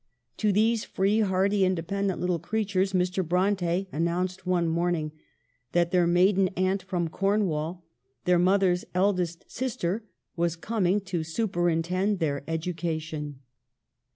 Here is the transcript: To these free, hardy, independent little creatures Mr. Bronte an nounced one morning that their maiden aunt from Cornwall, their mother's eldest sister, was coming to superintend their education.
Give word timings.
To 0.37 0.51
these 0.51 0.83
free, 0.83 1.19
hardy, 1.19 1.63
independent 1.63 2.19
little 2.19 2.39
creatures 2.39 2.91
Mr. 2.93 3.23
Bronte 3.23 3.87
an 3.91 4.03
nounced 4.03 4.47
one 4.47 4.67
morning 4.67 5.11
that 5.73 5.91
their 5.91 6.07
maiden 6.07 6.47
aunt 6.57 6.81
from 6.81 7.07
Cornwall, 7.07 7.85
their 8.25 8.39
mother's 8.39 8.83
eldest 8.95 9.45
sister, 9.47 10.03
was 10.35 10.55
coming 10.55 11.01
to 11.01 11.23
superintend 11.23 12.17
their 12.17 12.43
education. 12.47 13.41